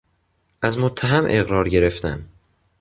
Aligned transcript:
از 0.61 0.79
متهم 0.79 1.23
اقرار 1.27 1.69
گرفتن 1.69 2.27